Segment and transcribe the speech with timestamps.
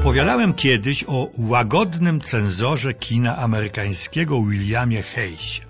[0.00, 5.62] Opowiadałem kiedyś o łagodnym cenzorze kina amerykańskiego Williamie Hayesie.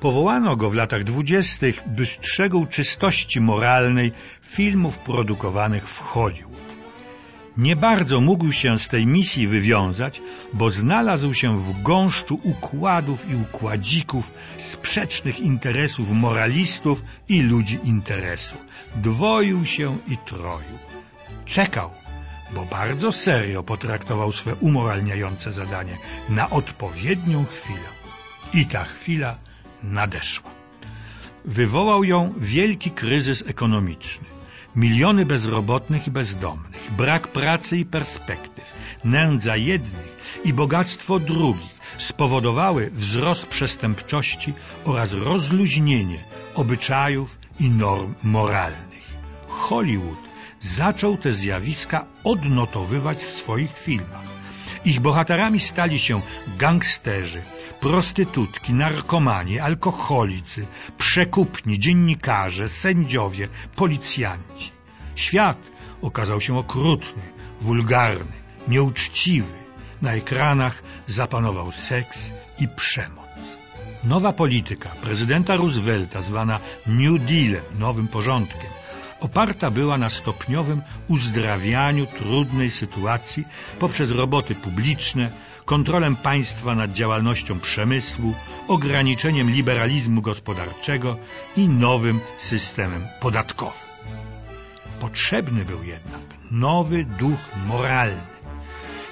[0.00, 6.66] Powołano go w latach dwudziestych, by strzegł czystości moralnej filmów produkowanych w Hollywood.
[7.56, 10.22] Nie bardzo mógł się z tej misji wywiązać,
[10.52, 18.56] bo znalazł się w gąszczu układów i układzików sprzecznych interesów moralistów i ludzi interesu.
[18.96, 20.78] Dwoił się i troił.
[21.44, 21.90] Czekał,
[22.54, 27.88] bo bardzo serio potraktował swe umoralniające zadanie na odpowiednią chwilę.
[28.54, 29.36] I ta chwila
[29.82, 30.50] nadeszła.
[31.44, 34.26] Wywołał ją wielki kryzys ekonomiczny.
[34.76, 43.46] Miliony bezrobotnych i bezdomnych, brak pracy i perspektyw, nędza jednych i bogactwo drugich spowodowały wzrost
[43.46, 46.18] przestępczości oraz rozluźnienie
[46.54, 49.02] obyczajów i norm moralnych.
[49.48, 50.31] Hollywood
[50.62, 54.32] zaczął te zjawiska odnotowywać w swoich filmach.
[54.84, 56.20] Ich bohaterami stali się
[56.58, 57.42] gangsterzy,
[57.80, 60.66] prostytutki, narkomani, alkoholicy,
[60.98, 64.70] przekupni, dziennikarze, sędziowie, policjanci.
[65.14, 65.58] Świat
[66.02, 67.22] okazał się okrutny,
[67.60, 68.32] wulgarny,
[68.68, 69.54] nieuczciwy.
[70.02, 73.22] Na ekranach zapanował seks i przemoc.
[74.04, 78.70] Nowa polityka prezydenta Roosevelta, zwana New Dealem, nowym porządkiem,
[79.22, 83.44] oparta była na stopniowym uzdrawianiu trudnej sytuacji
[83.78, 85.30] poprzez roboty publiczne,
[85.64, 88.34] kontrolę państwa nad działalnością przemysłu,
[88.68, 91.16] ograniczeniem liberalizmu gospodarczego
[91.56, 93.88] i nowym systemem podatkowym.
[95.00, 96.20] Potrzebny był jednak
[96.50, 98.32] nowy duch moralny.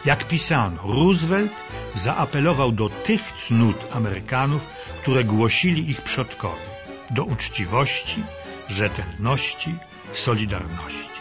[0.05, 1.53] Jak pisano, Roosevelt
[1.95, 4.67] zaapelował do tych cnót Amerykanów,
[5.03, 6.63] które głosili ich przodkowie,
[7.11, 8.23] do uczciwości,
[8.69, 9.75] rzetelności,
[10.13, 11.21] solidarności.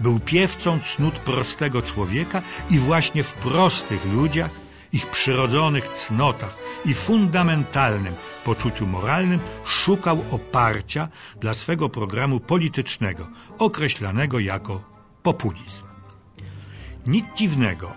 [0.00, 4.50] Był piewcą cnót prostego człowieka i właśnie w prostych ludziach,
[4.92, 11.08] ich przyrodzonych cnotach i fundamentalnym poczuciu moralnym szukał oparcia
[11.40, 13.28] dla swego programu politycznego,
[13.58, 14.80] określanego jako
[15.22, 15.84] populizm.
[17.06, 17.92] Nic dziwnego,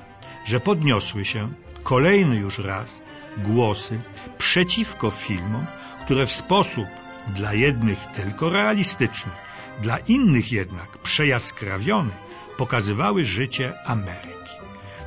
[0.45, 1.53] że podniosły się
[1.83, 3.01] kolejny już raz
[3.37, 4.01] głosy
[4.37, 5.65] przeciwko filmom,
[6.05, 6.85] które w sposób
[7.27, 9.31] dla jednych tylko realistyczny,
[9.81, 12.11] dla innych jednak przejaskrawiony
[12.57, 14.53] pokazywały życie Ameryki.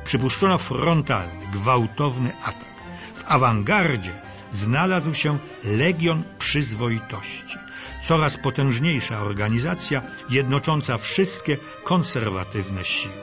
[0.05, 2.73] Przypuszczono frontalny, gwałtowny atak.
[3.13, 4.11] W awangardzie
[4.51, 7.57] znalazł się Legion Przyzwoitości,
[8.03, 13.13] coraz potężniejsza organizacja jednocząca wszystkie konserwatywne siły.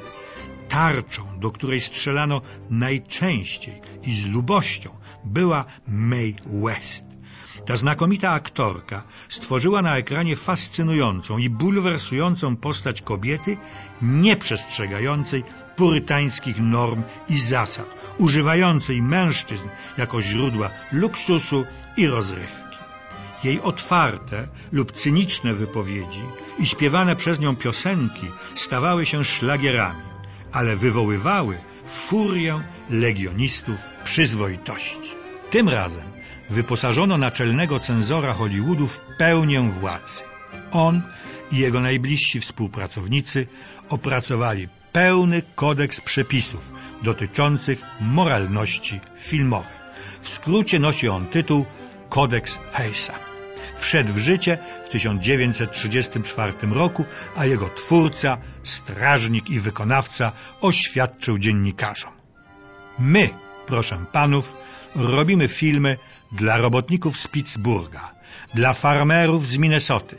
[0.68, 2.40] Tarczą, do której strzelano
[2.70, 4.90] najczęściej i z lubością,
[5.24, 7.09] była May West.
[7.66, 13.56] Ta znakomita aktorka stworzyła na ekranie fascynującą i bulwersującą postać kobiety
[14.02, 15.44] nieprzestrzegającej
[15.76, 19.68] purytańskich norm i zasad, używającej mężczyzn
[19.98, 21.64] jako źródła luksusu
[21.96, 22.76] i rozrywki.
[23.44, 26.22] Jej otwarte lub cyniczne wypowiedzi
[26.58, 30.02] i śpiewane przez nią piosenki stawały się szlagierami,
[30.52, 32.60] ale wywoływały furię
[32.90, 35.10] legionistów przyzwoitości.
[35.50, 36.19] Tym razem
[36.50, 40.22] wyposażono naczelnego cenzora Hollywoodu w pełnię władzy.
[40.70, 41.02] On
[41.52, 43.46] i jego najbliżsi współpracownicy
[43.88, 46.72] opracowali pełny kodeks przepisów
[47.02, 49.80] dotyczących moralności filmowej.
[50.20, 51.66] W skrócie nosi on tytuł
[52.08, 53.14] Kodeks Hayesa.
[53.76, 57.04] Wszedł w życie w 1934 roku,
[57.36, 62.12] a jego twórca, strażnik i wykonawca oświadczył dziennikarzom.
[62.98, 63.28] My,
[63.66, 64.56] proszę panów,
[64.94, 65.96] robimy filmy
[66.32, 68.14] dla robotników z Pittsburgha,
[68.54, 70.16] dla farmerów z Minnesoty,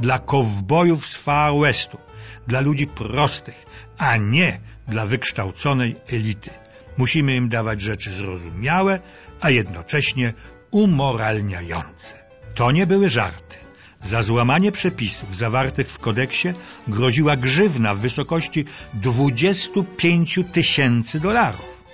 [0.00, 1.98] dla kowbojów z Far Westu,
[2.46, 3.66] dla ludzi prostych,
[3.98, 6.50] a nie dla wykształconej elity.
[6.96, 9.00] Musimy im dawać rzeczy zrozumiałe,
[9.40, 10.32] a jednocześnie
[10.70, 12.14] umoralniające.
[12.54, 13.56] To nie były żarty.
[14.04, 16.48] Za złamanie przepisów zawartych w kodeksie
[16.88, 18.64] groziła grzywna w wysokości
[18.94, 21.84] 25 tysięcy dolarów.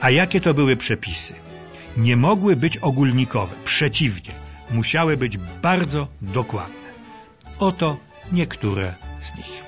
[0.00, 1.34] A jakie to były przepisy?
[1.96, 4.34] Nie mogły być ogólnikowe, przeciwnie,
[4.70, 6.88] musiały być bardzo dokładne.
[7.58, 7.96] Oto
[8.32, 9.64] niektóre z nich.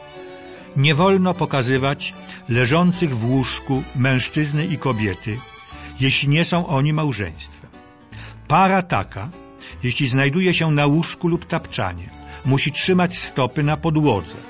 [0.77, 2.15] Nie wolno pokazywać
[2.49, 5.39] leżących w łóżku mężczyzny i kobiety,
[6.01, 7.71] jeśli nie są oni małżeństwem.
[8.49, 9.29] Para taka,
[9.83, 12.11] jeśli znajduje się na łóżku lub tapczanie,
[12.45, 14.50] musi trzymać stopy na podłodze.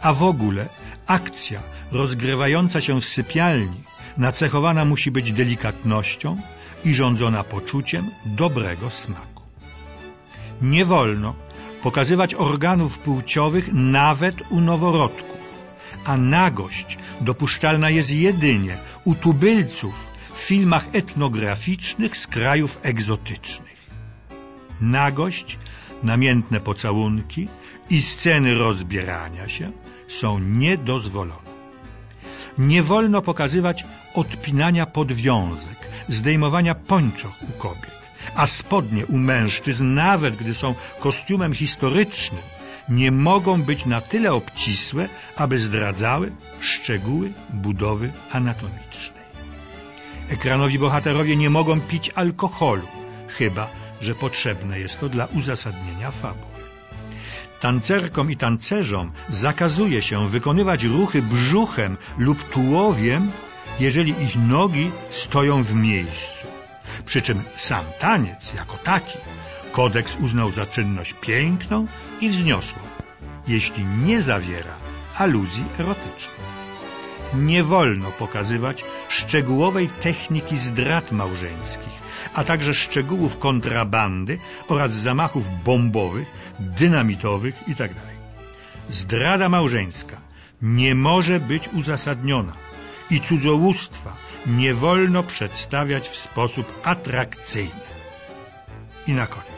[0.00, 0.68] A w ogóle
[1.06, 3.80] akcja rozgrywająca się w sypialni
[4.16, 6.40] nacechowana musi być delikatnością
[6.84, 9.42] i rządzona poczuciem dobrego smaku.
[10.62, 11.34] Nie wolno
[11.82, 15.38] pokazywać organów płciowych nawet u noworodków.
[16.04, 23.78] a nagość dopuszczalna jest jedynie u tubylców w filmach etnograficznych z krajów egzotycznych.
[24.80, 25.58] Nagość,
[26.02, 27.48] namiętne pocałunki
[27.90, 29.72] i sceny rozbierania się
[30.08, 31.48] są niedozwolone.
[32.58, 37.98] Nie wolno pokazywać odpinania podwiązek, zdejmowania pończoch u kobiet,
[38.34, 42.42] a spodnie u mężczyzn, nawet gdy są kostiumem historycznym,
[42.88, 49.24] nie mogą być na tyle obcisłe, aby zdradzały szczegóły budowy anatomicznej.
[50.28, 52.88] Ekranowi bohaterowie nie mogą pić alkoholu,
[53.28, 53.70] chyba
[54.00, 56.58] że potrzebne jest to dla uzasadnienia fabuły.
[57.60, 63.30] Tancerkom i tancerzom zakazuje się wykonywać ruchy brzuchem lub tułowiem,
[63.80, 66.46] jeżeli ich nogi stoją w miejscu.
[67.06, 69.18] Przy czym sam taniec jako taki
[69.72, 71.86] kodeks uznał za czynność piękną
[72.20, 72.78] i wzniosłą,
[73.48, 74.74] jeśli nie zawiera
[75.14, 76.67] aluzji erotycznych.
[77.34, 81.98] Nie wolno pokazywać szczegółowej techniki zdrad małżeńskich,
[82.34, 84.38] a także szczegółów kontrabandy
[84.68, 86.28] oraz zamachów bombowych,
[86.60, 88.00] dynamitowych itd.
[88.90, 90.16] Zdrada małżeńska
[90.62, 92.52] nie może być uzasadniona
[93.10, 94.16] i cudzołóstwa
[94.46, 97.88] nie wolno przedstawiać w sposób atrakcyjny.
[99.06, 99.48] I na koniec.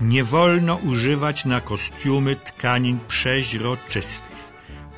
[0.00, 4.42] Nie wolno używać na kostiumy tkanin przeźroczystych,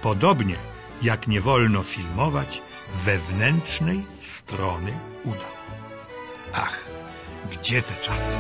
[0.03, 0.74] podobnie
[1.05, 2.63] jak nie wolno filmować
[2.95, 4.93] wewnętrznej strony
[5.25, 5.49] uda.
[6.53, 6.79] Ach,
[7.53, 8.39] gdzie te czasy?